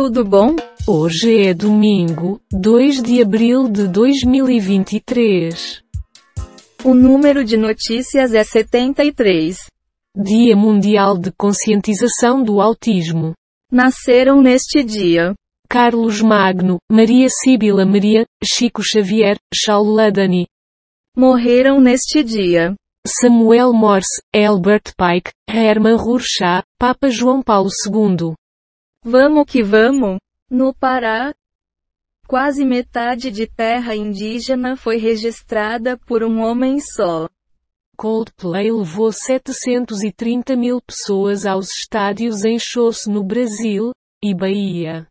Tudo 0.00 0.24
bom? 0.24 0.54
Hoje 0.86 1.48
é 1.48 1.52
domingo, 1.52 2.40
2 2.52 3.02
de 3.02 3.20
abril 3.20 3.68
de 3.68 3.88
2023. 3.88 5.82
O 6.84 6.94
número 6.94 7.44
de 7.44 7.56
notícias 7.56 8.32
é 8.32 8.44
73. 8.44 9.56
Dia 10.16 10.54
Mundial 10.54 11.18
de 11.18 11.32
Conscientização 11.32 12.44
do 12.44 12.60
Autismo. 12.60 13.32
Nasceram 13.72 14.40
neste 14.40 14.84
dia 14.84 15.34
Carlos 15.68 16.22
Magno, 16.22 16.76
Maria 16.88 17.26
Síbila 17.28 17.84
Maria, 17.84 18.24
Chico 18.44 18.80
Xavier, 18.80 19.36
Shaul 19.52 19.94
Ladani. 19.94 20.46
Morreram 21.16 21.80
neste 21.80 22.22
dia 22.22 22.72
Samuel 23.04 23.72
Morse, 23.72 24.22
Albert 24.32 24.92
Pike, 24.96 25.32
Hermann 25.50 25.96
Rorschach, 25.96 26.62
Papa 26.78 27.10
João 27.10 27.42
Paulo 27.42 27.68
II. 27.84 28.36
Vamos 29.10 29.46
que 29.46 29.62
vamos! 29.62 30.18
No 30.50 30.74
Pará, 30.74 31.34
quase 32.26 32.62
metade 32.62 33.30
de 33.30 33.46
terra 33.46 33.96
indígena 33.96 34.76
foi 34.76 34.98
registrada 34.98 35.96
por 35.96 36.22
um 36.22 36.42
homem 36.42 36.78
só. 36.78 37.26
Coldplay 37.96 38.70
levou 38.70 39.10
730 39.10 40.54
mil 40.56 40.78
pessoas 40.82 41.46
aos 41.46 41.72
estádios 41.72 42.44
em 42.44 42.58
shows 42.58 43.06
no 43.06 43.24
Brasil 43.24 43.92
e 44.22 44.34
Bahia. 44.34 45.08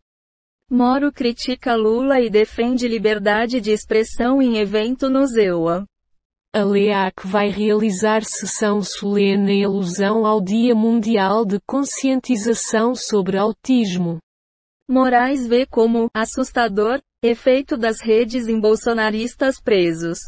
Moro 0.70 1.10
critica 1.10 1.74
Lula 1.74 2.20
e 2.20 2.30
defende 2.30 2.86
liberdade 2.86 3.60
de 3.60 3.72
expressão 3.72 4.40
em 4.40 4.58
evento 4.58 5.10
no 5.10 5.26
Zewa. 5.26 5.84
A 6.50 6.64
LEAC 6.64 7.26
vai 7.26 7.50
realizar 7.50 8.24
sessão 8.24 8.82
solene 8.82 9.52
em 9.52 9.64
alusão 9.66 10.24
ao 10.24 10.40
Dia 10.40 10.74
Mundial 10.74 11.44
de 11.44 11.60
Conscientização 11.66 12.94
sobre 12.94 13.36
Autismo. 13.36 14.18
Moraes 14.88 15.46
vê 15.46 15.66
como 15.66 16.08
assustador 16.14 17.02
efeito 17.22 17.76
das 17.76 18.00
redes 18.00 18.48
em 18.48 18.58
bolsonaristas 18.58 19.60
presos. 19.60 20.20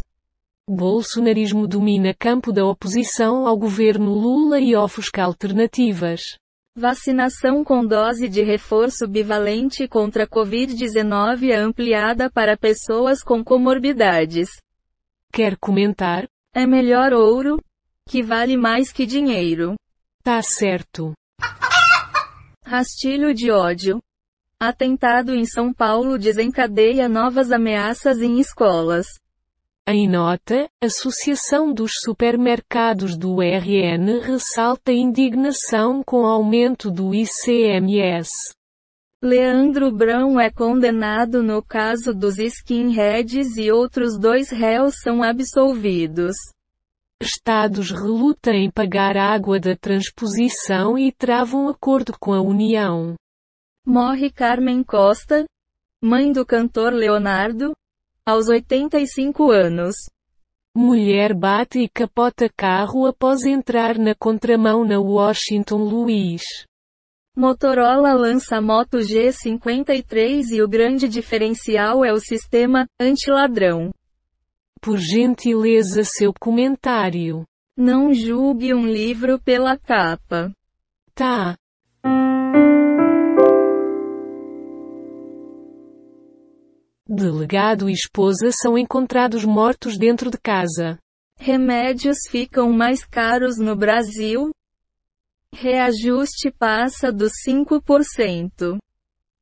Bolsonarismo 0.69 1.67
domina 1.67 2.13
campo 2.13 2.53
da 2.53 2.67
oposição 2.67 3.47
ao 3.47 3.57
governo 3.57 4.13
Lula 4.13 4.61
e 4.61 4.77
ofusca 4.77 5.25
alternativas. 5.25 6.37
Vacinação 6.77 7.65
com 7.65 7.83
dose 7.83 8.29
de 8.29 8.43
reforço 8.43 9.09
bivalente 9.09 9.89
contra 9.89 10.29
Covid-19 10.29 11.51
ampliada 11.57 12.31
para 12.31 12.59
pessoas 12.59 13.23
com 13.23 13.43
comorbidades. 13.43 14.51
Quer 15.33 15.57
comentar? 15.57 16.29
É 16.53 16.67
melhor 16.67 17.13
ouro, 17.13 17.63
que 18.09 18.23
vale 18.23 18.57
mais 18.57 18.91
que 18.91 19.07
dinheiro. 19.07 19.77
Tá 20.23 20.43
certo. 20.43 21.13
Rastilho 22.67 23.33
de 23.33 23.51
ódio. 23.51 24.01
Atentado 24.59 25.35
em 25.35 25.47
São 25.47 25.73
Paulo 25.73 26.19
desencadeia 26.19 27.09
novas 27.09 27.53
ameaças 27.53 28.21
em 28.21 28.41
escolas. 28.41 29.07
Em 29.87 30.09
nota, 30.09 30.69
Associação 30.83 31.73
dos 31.73 31.93
Supermercados 32.03 33.17
do 33.17 33.41
RN 33.41 34.21
ressalta 34.23 34.93
indignação 34.93 36.03
com 36.05 36.27
aumento 36.27 36.91
do 36.91 37.15
ICMS. 37.15 38.55
Leandro 39.23 39.93
Brão 39.93 40.41
é 40.41 40.51
condenado 40.51 41.43
no 41.43 41.63
caso 41.63 42.15
dos 42.15 42.39
skinheads 42.39 43.59
e 43.59 43.71
outros 43.71 44.19
dois 44.19 44.49
réus 44.49 44.95
são 45.03 45.23
absolvidos. 45.23 46.35
Estados 47.21 47.91
relutam 47.91 48.55
em 48.55 48.71
pagar 48.71 49.19
água 49.19 49.61
da 49.61 49.77
transposição 49.77 50.97
e 50.97 51.13
travam 51.13 51.69
acordo 51.69 52.15
com 52.19 52.33
a 52.33 52.41
União. 52.41 53.15
Morre 53.87 54.31
Carmen 54.31 54.83
Costa, 54.83 55.45
mãe 56.03 56.33
do 56.33 56.47
cantor 56.47 56.95
Leonardo, 56.95 57.73
aos 58.25 58.49
85 58.49 59.51
anos. 59.51 59.97
Mulher 60.75 61.35
bate 61.35 61.81
e 61.81 61.91
capota 61.91 62.49
carro 62.57 63.05
após 63.05 63.45
entrar 63.45 63.99
na 63.99 64.15
contramão 64.15 64.83
na 64.83 64.99
Washington 64.99 65.77
Luiz. 65.77 66.43
Motorola 67.37 68.13
lança 68.13 68.61
Moto 68.61 68.99
G53 68.99 70.51
e 70.51 70.63
o 70.63 70.69
grande 70.69 71.09
diferencial 71.09 72.05
é 72.05 72.13
o 72.13 72.19
sistema 72.19 72.87
anti-ladrão. 73.01 73.91
Por 74.81 74.99
gentileza 74.99 76.03
seu 76.03 76.33
comentário. 76.39 77.45
Não 77.77 78.13
julgue 78.13 78.75
um 78.75 78.85
livro 78.85 79.41
pela 79.41 79.79
capa. 79.79 80.53
Tá. 81.15 81.57
Delegado 87.07 87.89
e 87.89 87.93
esposa 87.93 88.51
são 88.53 88.77
encontrados 88.77 89.45
mortos 89.45 89.97
dentro 89.97 90.31
de 90.31 90.39
casa. 90.39 90.99
Remédios 91.39 92.19
ficam 92.29 92.73
mais 92.73 93.05
caros 93.05 93.57
no 93.57 93.77
Brasil? 93.77 94.51
Reajuste 95.55 96.51
passa 96.59 97.13
dos 97.13 97.33
5%. 97.47 98.79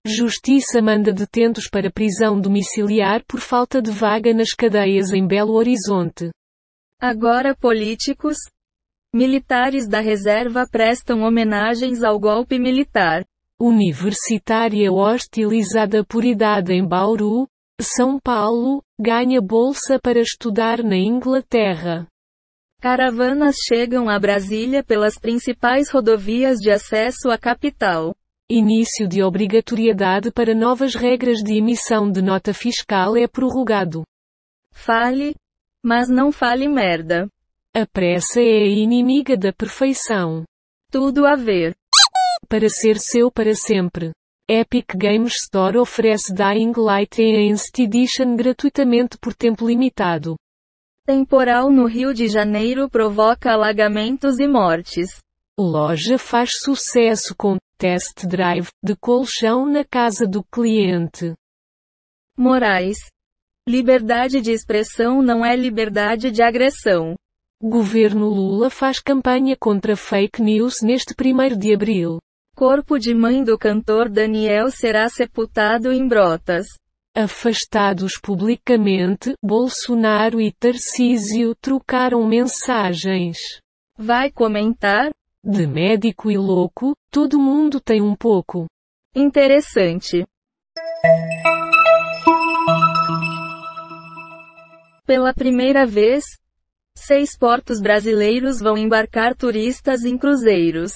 Justiça 0.04 0.80
manda 0.82 1.12
detentos 1.12 1.68
para 1.70 1.92
prisão 1.92 2.40
domiciliar 2.40 3.22
por 3.24 3.40
falta 3.40 3.80
de 3.80 3.90
vaga 3.90 4.32
nas 4.32 4.50
cadeias 4.50 5.12
em 5.12 5.26
Belo 5.26 5.52
Horizonte. 5.52 6.30
Agora 7.00 7.54
políticos, 7.54 8.36
militares 9.14 9.86
da 9.86 10.00
reserva 10.00 10.66
prestam 10.68 11.22
homenagens 11.22 12.02
ao 12.02 12.18
golpe 12.18 12.58
militar. 12.58 13.24
Universitária 13.60 14.90
hostilizada 14.90 16.04
por 16.04 16.24
idade 16.24 16.72
em 16.72 16.84
Bauru, 16.84 17.46
São 17.80 18.18
Paulo, 18.18 18.82
ganha 18.98 19.40
bolsa 19.40 20.00
para 20.02 20.20
estudar 20.20 20.82
na 20.82 20.96
Inglaterra. 20.96 22.08
Caravanas 22.80 23.56
chegam 23.66 24.08
a 24.08 24.16
Brasília 24.20 24.84
pelas 24.84 25.18
principais 25.18 25.90
rodovias 25.90 26.58
de 26.58 26.70
acesso 26.70 27.28
à 27.28 27.36
capital. 27.36 28.14
Início 28.48 29.08
de 29.08 29.20
obrigatoriedade 29.20 30.30
para 30.30 30.54
novas 30.54 30.94
regras 30.94 31.42
de 31.42 31.54
emissão 31.54 32.08
de 32.08 32.22
nota 32.22 32.54
fiscal 32.54 33.16
é 33.16 33.26
prorrogado. 33.26 34.04
Fale, 34.72 35.34
mas 35.82 36.08
não 36.08 36.30
fale 36.30 36.68
merda. 36.68 37.28
A 37.74 37.84
pressa 37.84 38.40
é 38.40 38.62
a 38.62 38.66
inimiga 38.66 39.36
da 39.36 39.52
perfeição. 39.52 40.44
Tudo 40.88 41.26
a 41.26 41.34
ver. 41.34 41.74
Para 42.48 42.68
ser 42.68 42.96
seu 43.00 43.28
para 43.28 43.56
sempre. 43.56 44.12
Epic 44.48 44.94
Games 44.94 45.34
Store 45.34 45.78
oferece 45.78 46.32
Dying 46.32 46.74
Light 46.76 47.20
Enhanced 47.20 47.76
Edition 47.82 48.36
gratuitamente 48.36 49.18
por 49.18 49.34
tempo 49.34 49.66
limitado. 49.66 50.36
Temporal 51.08 51.70
no 51.70 51.86
Rio 51.86 52.12
de 52.12 52.28
Janeiro 52.28 52.86
provoca 52.86 53.52
alagamentos 53.52 54.38
e 54.38 54.46
mortes. 54.46 55.22
Loja 55.58 56.18
faz 56.18 56.60
sucesso 56.60 57.34
com 57.34 57.56
test 57.78 58.26
drive 58.26 58.68
de 58.84 58.94
colchão 58.94 59.64
na 59.64 59.82
casa 59.82 60.26
do 60.26 60.44
cliente. 60.44 61.32
Moraes. 62.36 62.98
Liberdade 63.66 64.42
de 64.42 64.52
expressão 64.52 65.22
não 65.22 65.42
é 65.42 65.56
liberdade 65.56 66.30
de 66.30 66.42
agressão. 66.42 67.14
Governo 67.58 68.28
Lula 68.28 68.68
faz 68.68 69.00
campanha 69.00 69.56
contra 69.58 69.96
fake 69.96 70.42
news 70.42 70.82
neste 70.82 71.14
1 71.18 71.56
de 71.56 71.72
abril. 71.72 72.18
Corpo 72.54 72.98
de 72.98 73.14
mãe 73.14 73.42
do 73.42 73.56
cantor 73.56 74.10
Daniel 74.10 74.70
será 74.70 75.08
sepultado 75.08 75.90
em 75.90 76.06
Brotas. 76.06 76.66
Afastados 77.20 78.12
publicamente, 78.16 79.34
Bolsonaro 79.42 80.40
e 80.40 80.52
Tarcísio 80.52 81.52
trocaram 81.60 82.24
mensagens. 82.24 83.60
Vai 83.98 84.30
comentar? 84.30 85.10
De 85.42 85.66
médico 85.66 86.30
e 86.30 86.38
louco, 86.38 86.94
todo 87.10 87.36
mundo 87.36 87.80
tem 87.80 88.00
um 88.00 88.14
pouco. 88.14 88.66
Interessante. 89.16 90.24
Pela 95.04 95.34
primeira 95.34 95.84
vez, 95.84 96.22
seis 96.96 97.36
portos 97.36 97.80
brasileiros 97.80 98.60
vão 98.60 98.78
embarcar 98.78 99.34
turistas 99.34 100.04
em 100.04 100.16
cruzeiros. 100.16 100.92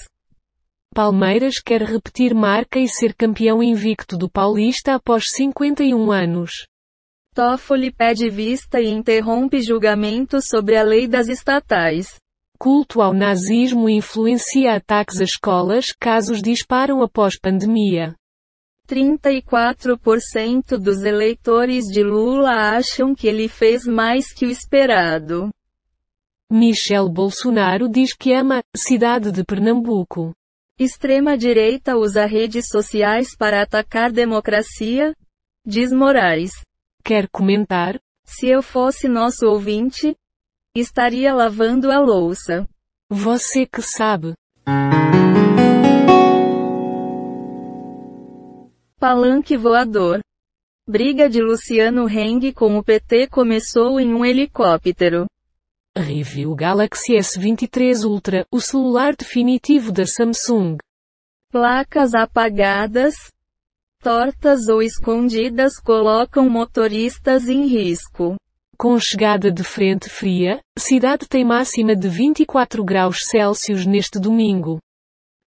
Palmeiras 0.93 1.59
quer 1.59 1.81
repetir 1.81 2.33
marca 2.33 2.79
e 2.79 2.87
ser 2.87 3.15
campeão 3.15 3.63
invicto 3.63 4.15
do 4.15 4.29
Paulista 4.29 4.93
após 4.93 5.31
51 5.31 6.11
anos. 6.11 6.67
Toffoli 7.33 7.91
pede 7.91 8.29
vista 8.29 8.79
e 8.79 8.87
interrompe 8.87 9.59
julgamento 9.59 10.39
sobre 10.39 10.77
a 10.77 10.83
lei 10.83 11.07
das 11.07 11.27
estatais. 11.27 12.15
Culto 12.59 13.01
ao 13.01 13.11
nazismo 13.11 13.89
influencia 13.89 14.75
ataques 14.75 15.19
a 15.19 15.23
escolas, 15.23 15.91
casos 15.99 16.41
disparam 16.41 17.01
após 17.01 17.37
pandemia. 17.39 18.15
34% 18.87 20.77
dos 20.77 21.03
eleitores 21.03 21.85
de 21.85 22.03
Lula 22.03 22.51
acham 22.77 23.15
que 23.15 23.27
ele 23.27 23.47
fez 23.47 23.85
mais 23.87 24.31
que 24.31 24.45
o 24.45 24.49
esperado. 24.51 25.49
Michel 26.51 27.09
Bolsonaro 27.09 27.89
diz 27.89 28.13
que 28.13 28.31
ama 28.31 28.61
cidade 28.77 29.31
de 29.31 29.43
Pernambuco. 29.43 30.33
Extrema-direita 30.79 31.95
usa 31.95 32.25
redes 32.25 32.65
sociais 32.67 33.35
para 33.37 33.61
atacar 33.61 34.11
democracia? 34.11 35.13
Diz 35.63 35.91
Moraes. 35.91 36.51
Quer 37.03 37.29
comentar? 37.29 37.99
Se 38.25 38.47
eu 38.47 38.63
fosse 38.63 39.07
nosso 39.07 39.45
ouvinte, 39.45 40.15
estaria 40.75 41.31
lavando 41.31 41.91
a 41.91 41.99
louça. 41.99 42.67
Você 43.07 43.67
que 43.67 43.83
sabe. 43.83 44.33
Palanque 48.99 49.55
voador. 49.55 50.21
Briga 50.89 51.29
de 51.29 51.39
Luciano 51.39 52.09
Heng 52.09 52.51
com 52.51 52.79
o 52.79 52.83
PT 52.83 53.27
começou 53.27 53.99
em 53.99 54.11
um 54.11 54.25
helicóptero. 54.25 55.27
Review 56.03 56.53
Galaxy 56.53 57.13
S23 57.13 58.03
Ultra, 58.03 58.45
o 58.51 58.59
celular 58.59 59.15
definitivo 59.15 59.91
da 59.91 60.05
Samsung. 60.05 60.77
Placas 61.49 62.13
apagadas, 62.13 63.15
tortas 64.01 64.67
ou 64.67 64.81
escondidas 64.81 65.79
colocam 65.79 66.49
motoristas 66.49 67.47
em 67.47 67.65
risco. 67.65 68.35
Com 68.77 68.99
chegada 68.99 69.49
de 69.49 69.63
frente 69.63 70.09
fria, 70.09 70.59
cidade 70.77 71.27
tem 71.27 71.45
máxima 71.45 71.95
de 71.95 72.09
24 72.09 72.83
graus 72.83 73.25
Celsius 73.25 73.85
neste 73.85 74.19
domingo. 74.19 74.79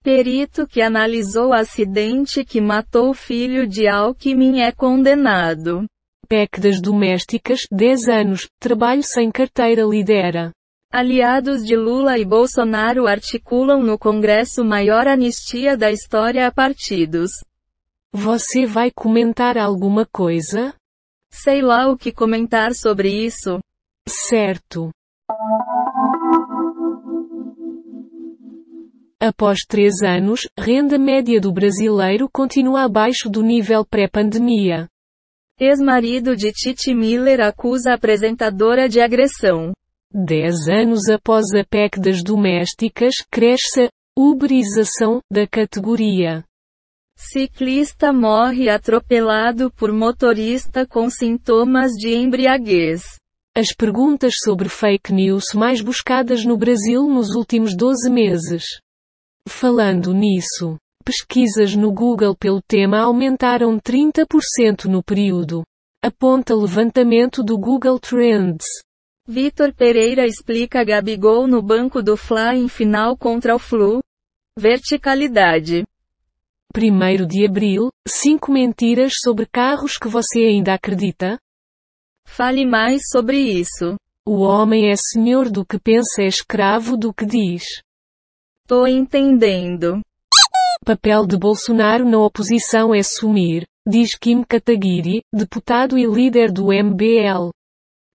Perito 0.03 0.67
que 0.67 0.81
analisou 0.81 1.53
acidente 1.53 2.45
que 2.45 2.61
matou 2.61 3.13
filho 3.13 3.67
de 3.67 3.87
Alckmin 3.87 4.61
é 4.61 4.73
condenado. 4.73 5.85
PEC 6.27 6.61
das 6.61 6.81
domésticas, 6.81 7.61
10 7.71 8.09
anos, 8.09 8.49
trabalho 8.59 9.03
sem 9.03 9.31
carteira 9.31 9.85
lidera. 9.85 10.53
Aliados 10.91 11.65
de 11.65 11.77
Lula 11.77 12.19
e 12.19 12.25
Bolsonaro 12.25 13.07
articulam 13.07 13.83
no 13.83 13.99
Congresso 13.99 14.65
maior 14.65 15.07
anistia 15.07 15.77
da 15.77 15.91
história 15.91 16.47
a 16.47 16.53
partidos. 16.53 17.31
Você 18.13 18.65
vai 18.65 18.91
comentar 18.91 19.59
alguma 19.59 20.07
coisa? 20.07 20.75
Sei 21.31 21.61
lá 21.61 21.91
o 21.91 21.99
que 21.99 22.11
comentar 22.11 22.75
sobre 22.75 23.11
isso. 23.11 23.59
Certo. 24.09 24.91
Após 29.21 29.61
três 29.67 30.03
anos, 30.03 30.49
renda 30.59 30.99
média 30.99 31.41
do 31.41 31.53
brasileiro 31.53 32.29
continua 32.33 32.85
abaixo 32.85 33.29
do 33.29 33.43
nível 33.43 33.85
pré-pandemia. 33.85 34.89
Ex-marido 35.59 36.37
de 36.37 36.53
Titi 36.53 36.95
Miller 36.95 37.41
acusa 37.41 37.93
a 37.93 37.95
apresentadora 37.95 38.91
de 38.91 39.01
agressão. 39.01 39.73
Dez 40.13 40.69
anos 40.69 41.09
após 41.09 41.47
a 41.55 41.65
PEC 41.65 41.99
das 41.99 42.23
domésticas, 42.23 43.15
cresce 43.31 43.85
a 43.85 43.89
uberização 44.15 45.21
da 45.33 45.47
categoria. 45.47 46.45
Ciclista 47.17 48.13
morre 48.13 48.69
atropelado 48.69 49.71
por 49.71 49.91
motorista 49.91 50.87
com 50.87 51.09
sintomas 51.09 51.93
de 51.93 52.15
embriaguez. 52.15 53.03
As 53.57 53.75
perguntas 53.75 54.35
sobre 54.45 54.69
fake 54.69 55.11
news 55.11 55.55
mais 55.55 55.81
buscadas 55.81 56.45
no 56.45 56.59
Brasil 56.59 57.09
nos 57.09 57.31
últimos 57.31 57.75
12 57.75 58.11
meses. 58.11 58.65
Falando 59.49 60.13
nisso, 60.13 60.77
pesquisas 61.07 61.77
no 61.77 61.93
Google 61.93 62.35
pelo 62.35 62.61
tema 62.61 62.99
aumentaram 62.99 63.79
30% 63.79 64.87
no 64.87 65.05
período. 65.05 65.63
Aponta 66.03 66.53
levantamento 66.53 67.45
do 67.45 67.57
Google 67.57 68.01
Trends. 68.01 68.65
Vitor 69.25 69.73
Pereira 69.73 70.27
explica 70.27 70.85
Gabigol 70.85 71.47
no 71.47 71.63
banco 71.63 72.03
do 72.03 72.17
Fla 72.17 72.57
em 72.57 72.69
final 72.69 73.17
contra 73.17 73.55
o 73.55 73.59
Flu. 73.59 74.01
Verticalidade. 74.59 75.85
1 76.77 77.27
de 77.27 77.47
abril, 77.47 77.89
5 78.07 78.53
mentiras 78.53 79.15
sobre 79.23 79.47
carros 79.47 79.97
que 79.97 80.09
você 80.09 80.41
ainda 80.41 80.75
acredita? 80.75 81.39
Fale 82.27 82.67
mais 82.67 83.03
sobre 83.13 83.39
isso. 83.39 83.97
O 84.27 84.41
homem 84.41 84.91
é 84.91 84.95
senhor 84.97 85.49
do 85.51 85.65
que 85.65 85.79
pensa 85.79 86.23
é 86.23 86.27
escravo 86.27 86.97
do 86.97 87.15
que 87.15 87.25
diz. 87.25 87.63
Tô 88.67 88.87
entendendo. 88.87 90.03
Papel 90.87 91.27
de 91.27 91.37
Bolsonaro 91.37 92.09
na 92.09 92.17
oposição 92.17 92.95
é 92.95 93.03
sumir, 93.03 93.67
diz 93.85 94.15
Kim 94.15 94.45
Kataguiri, 94.45 95.21
deputado 95.35 95.99
e 95.99 96.07
líder 96.07 96.53
do 96.53 96.67
MBL. 96.67 97.51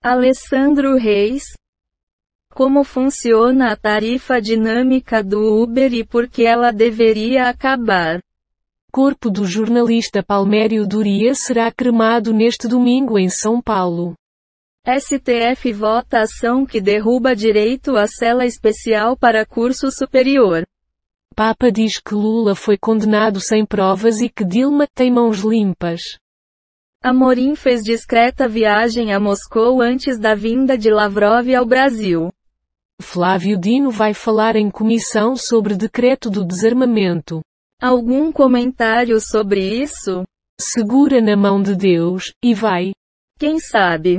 Alessandro 0.04 0.94
Reis. 0.98 1.44
Como 2.52 2.84
funciona 2.84 3.72
a 3.72 3.76
tarifa 3.76 4.38
dinâmica 4.38 5.24
do 5.24 5.62
Uber 5.62 5.94
e 5.94 6.04
por 6.04 6.28
que 6.28 6.44
ela 6.44 6.70
deveria 6.70 7.48
acabar? 7.48 8.20
Corpo 8.92 9.30
do 9.30 9.46
jornalista 9.46 10.22
Palmério 10.22 10.86
Duria 10.86 11.34
será 11.34 11.72
cremado 11.72 12.34
neste 12.34 12.68
domingo 12.68 13.18
em 13.18 13.30
São 13.30 13.62
Paulo. 13.62 14.12
STF 14.86 15.72
vota 15.72 16.20
ação 16.20 16.66
que 16.66 16.82
derruba 16.82 17.34
direito 17.34 17.96
à 17.96 18.06
cela 18.06 18.44
especial 18.44 19.16
para 19.16 19.46
curso 19.46 19.90
superior. 19.90 20.66
Papa 21.38 21.70
diz 21.70 22.00
que 22.00 22.16
Lula 22.16 22.56
foi 22.56 22.76
condenado 22.76 23.40
sem 23.40 23.64
provas 23.64 24.20
e 24.20 24.28
que 24.28 24.44
Dilma 24.44 24.88
tem 24.92 25.08
mãos 25.08 25.38
limpas. 25.38 26.18
Amorim 27.00 27.54
fez 27.54 27.84
discreta 27.84 28.48
viagem 28.48 29.14
a 29.14 29.20
Moscou 29.20 29.80
antes 29.80 30.18
da 30.18 30.34
vinda 30.34 30.76
de 30.76 30.90
Lavrov 30.90 31.48
ao 31.54 31.64
Brasil. 31.64 32.32
Flávio 33.00 33.56
Dino 33.56 33.88
vai 33.88 34.14
falar 34.14 34.56
em 34.56 34.68
comissão 34.68 35.36
sobre 35.36 35.76
decreto 35.76 36.28
do 36.28 36.44
desarmamento. 36.44 37.40
Algum 37.80 38.32
comentário 38.32 39.20
sobre 39.20 39.60
isso? 39.60 40.24
Segura 40.60 41.20
na 41.20 41.36
mão 41.36 41.62
de 41.62 41.76
Deus, 41.76 42.32
e 42.42 42.52
vai. 42.52 42.90
Quem 43.38 43.60
sabe? 43.60 44.18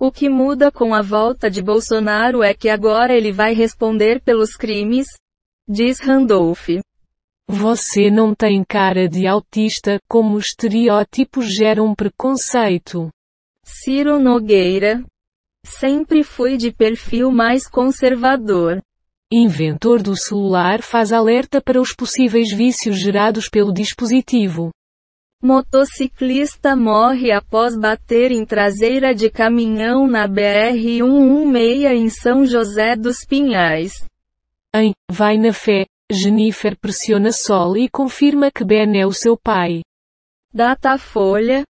O 0.00 0.10
que 0.10 0.30
muda 0.30 0.72
com 0.72 0.94
a 0.94 1.02
volta 1.02 1.50
de 1.50 1.60
Bolsonaro 1.62 2.42
é 2.42 2.54
que 2.54 2.70
agora 2.70 3.14
ele 3.14 3.30
vai 3.30 3.52
responder 3.52 4.22
pelos 4.22 4.56
crimes, 4.56 5.06
diz 5.68 6.00
Randolph. 6.00 6.70
Você 7.46 8.10
não 8.10 8.34
tem 8.34 8.64
cara 8.64 9.06
de 9.06 9.26
autista, 9.26 9.98
como 10.08 10.38
estereótipos 10.38 11.52
geram 11.52 11.94
preconceito. 11.94 13.10
Ciro 13.62 14.18
Nogueira, 14.18 15.04
Sempre 15.66 16.24
fui 16.24 16.56
de 16.56 16.72
perfil 16.72 17.30
mais 17.30 17.68
conservador. 17.68 18.80
Inventor 19.30 20.02
do 20.02 20.16
celular 20.16 20.80
faz 20.82 21.12
alerta 21.12 21.60
para 21.60 21.80
os 21.80 21.94
possíveis 21.94 22.50
vícios 22.50 22.98
gerados 22.98 23.48
pelo 23.48 23.72
dispositivo. 23.72 24.70
Motociclista 25.42 26.76
morre 26.76 27.32
após 27.32 27.74
bater 27.74 28.30
em 28.30 28.44
traseira 28.44 29.14
de 29.14 29.30
caminhão 29.30 30.06
na 30.06 30.28
BR-116 30.28 31.90
em 31.92 32.10
São 32.10 32.44
José 32.44 32.94
dos 32.94 33.24
Pinhais. 33.24 34.04
Em 34.74 34.92
Vai 35.10 35.38
na 35.38 35.52
Fé, 35.52 35.86
Jennifer 36.12 36.76
pressiona 36.78 37.32
Sol 37.32 37.74
e 37.74 37.88
confirma 37.88 38.50
que 38.50 38.62
Ben 38.62 39.00
é 39.00 39.06
o 39.06 39.12
seu 39.12 39.34
pai. 39.34 39.80
Datafolha, 40.52 41.64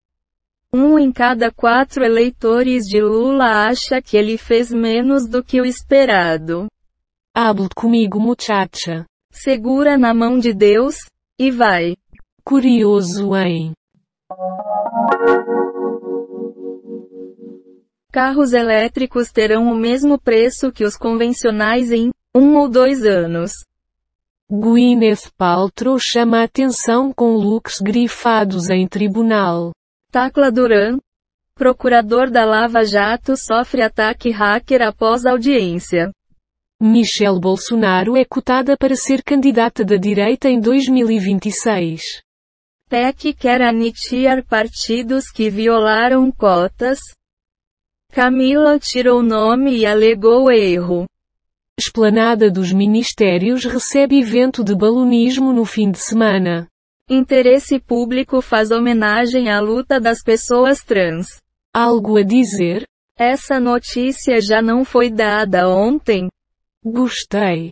um 0.73 0.99
em 0.99 1.13
cada 1.13 1.53
quatro 1.53 2.05
eleitores 2.05 2.85
de 2.85 3.01
Lula 3.01 3.69
acha 3.69 4.03
que 4.03 4.17
ele 4.17 4.37
fez 4.37 4.73
menos 4.73 5.29
do 5.29 5.45
que 5.45 5.61
o 5.61 5.65
esperado. 5.65 6.67
Hable 7.33 7.69
comigo, 7.77 8.19
muchacha. 8.19 9.07
Segura 9.31 9.97
na 9.97 10.13
mão 10.13 10.41
de 10.41 10.53
Deus, 10.53 10.97
e 11.39 11.51
vai. 11.53 11.95
Curioso, 12.51 13.33
hein? 13.37 13.75
Carros 18.11 18.53
elétricos 18.53 19.31
terão 19.31 19.71
o 19.71 19.77
mesmo 19.77 20.19
preço 20.19 20.73
que 20.73 20.83
os 20.83 20.97
convencionais 20.97 21.93
em 21.93 22.11
um 22.35 22.57
ou 22.57 22.69
dois 22.69 23.05
anos. 23.05 23.53
Gwyneth 24.51 25.31
Paltrow 25.39 25.97
chama 26.01 26.43
atenção 26.43 27.13
com 27.13 27.37
looks 27.37 27.79
grifados 27.79 28.69
em 28.69 28.85
tribunal. 28.89 29.71
Tacla 30.11 30.51
Duran, 30.51 30.99
procurador 31.55 32.33
da 32.33 32.45
Lava 32.45 32.83
Jato 32.83 33.37
sofre 33.37 33.81
ataque 33.81 34.31
hacker 34.31 34.83
após 34.83 35.25
audiência. 35.25 36.11
Michelle 36.81 37.39
Bolsonaro 37.39 38.17
é 38.17 38.25
cotada 38.25 38.77
para 38.77 38.97
ser 38.97 39.23
candidata 39.23 39.85
da 39.85 39.95
direita 39.95 40.49
em 40.49 40.59
2026. 40.59 42.29
PEC 42.91 43.33
quer 43.35 43.63
anistiar 43.63 44.45
partidos 44.45 45.31
que 45.31 45.49
violaram 45.49 46.29
cotas. 46.33 46.99
Camila 48.11 48.81
tirou 48.81 49.23
nome 49.23 49.77
e 49.77 49.87
alegou 49.87 50.51
erro. 50.51 51.07
Esplanada 51.79 52.51
dos 52.51 52.73
Ministérios 52.73 53.65
recebe 53.65 54.19
evento 54.19 54.65
de 54.65 54.75
balonismo 54.75 55.53
no 55.53 55.65
fim 55.65 55.93
de 55.93 56.01
semana. 56.01 56.67
Interesse 57.09 57.79
público 57.79 58.43
faz 58.43 58.73
homenagem 58.73 59.49
à 59.49 59.61
luta 59.61 60.01
das 60.01 60.21
pessoas 60.21 60.83
trans. 60.83 61.41
Algo 61.73 62.17
a 62.17 62.25
dizer? 62.25 62.85
Essa 63.17 63.61
notícia 63.61 64.41
já 64.41 64.61
não 64.61 64.85
foi 64.85 65.13
dada 65.13 65.69
ontem? 65.69 66.29
Gostei. 66.85 67.71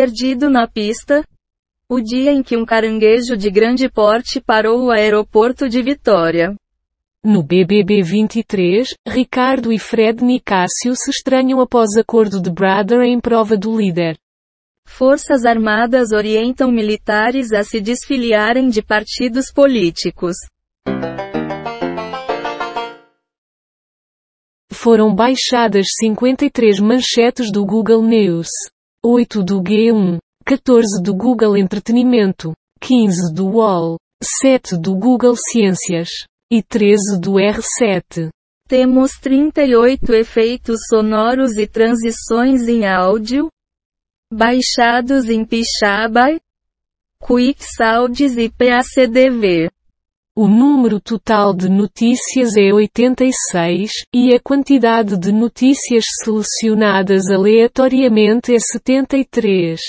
Perdido 0.00 0.48
na 0.48 0.68
pista? 0.68 1.24
O 1.88 2.00
dia 2.00 2.30
em 2.30 2.40
que 2.40 2.56
um 2.56 2.64
caranguejo 2.64 3.36
de 3.36 3.50
grande 3.50 3.88
porte 3.90 4.40
parou 4.40 4.84
o 4.84 4.90
aeroporto 4.92 5.68
de 5.68 5.82
Vitória. 5.82 6.54
No 7.20 7.42
BBB 7.42 8.00
23, 8.04 8.94
Ricardo 9.04 9.72
e 9.72 9.78
Fred 9.80 10.22
Nicásio 10.22 10.94
se 10.94 11.10
estranham 11.10 11.60
após 11.60 11.96
acordo 11.96 12.40
de 12.40 12.48
Brother 12.48 13.00
em 13.00 13.18
prova 13.18 13.56
do 13.56 13.76
líder. 13.76 14.16
Forças 14.86 15.44
Armadas 15.44 16.12
orientam 16.12 16.70
militares 16.70 17.50
a 17.52 17.64
se 17.64 17.80
desfiliarem 17.80 18.68
de 18.68 18.80
partidos 18.80 19.50
políticos. 19.52 20.36
Foram 24.72 25.12
baixadas 25.12 25.86
53 25.98 26.78
manchetes 26.78 27.50
do 27.50 27.66
Google 27.66 28.04
News, 28.04 28.46
8 29.10 29.42
do 29.42 29.62
G1, 29.62 30.18
14 30.44 31.02
do 31.02 31.14
Google 31.14 31.56
Entretenimento, 31.56 32.52
15 32.78 33.32
do 33.34 33.46
UOL, 33.52 33.96
7 34.42 34.76
do 34.76 34.94
Google 34.94 35.34
Ciências 35.34 36.10
e 36.52 36.62
13 36.62 37.18
do 37.18 37.36
R7. 37.36 38.28
Temos 38.68 39.12
38 39.12 40.12
efeitos 40.12 40.80
sonoros 40.90 41.56
e 41.56 41.66
transições 41.66 42.68
em 42.68 42.86
áudio, 42.86 43.48
baixados 44.30 45.24
em 45.30 45.42
Pixabay, 45.42 46.38
QuickSounds 47.18 48.36
e 48.36 48.50
PACDV. 48.50 49.70
O 50.40 50.46
número 50.46 51.00
total 51.00 51.52
de 51.52 51.68
notícias 51.68 52.56
é 52.56 52.72
86, 52.72 53.90
e 54.14 54.32
a 54.32 54.38
quantidade 54.38 55.18
de 55.18 55.32
notícias 55.32 56.04
selecionadas 56.22 57.28
aleatoriamente 57.28 58.54
é 58.54 58.58
73. 58.60 59.80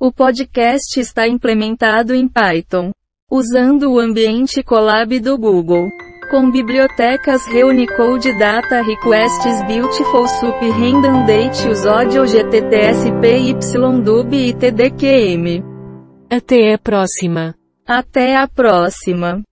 O 0.00 0.10
podcast 0.10 0.98
está 0.98 1.28
implementado 1.28 2.14
em 2.14 2.26
Python, 2.26 2.92
usando 3.30 3.92
o 3.92 4.00
ambiente 4.00 4.62
Colab 4.62 5.20
do 5.20 5.36
Google. 5.36 5.90
Com 6.30 6.50
bibliotecas 6.50 7.44
Reunicode 7.44 8.32
Data 8.38 8.80
Requests 8.80 9.62
Beautiful 9.66 10.26
Sup 10.28 10.66
Random 10.66 11.26
Date 11.26 11.68
Use 11.68 11.86
Audio 11.86 12.26
GTTSP 12.26 13.50
YDub 13.50 14.34
e 14.34 14.54
TDQM. 14.54 15.62
Até 16.30 16.72
a 16.72 16.78
próxima. 16.78 17.54
Até 17.86 18.34
a 18.34 18.48
próxima. 18.48 19.42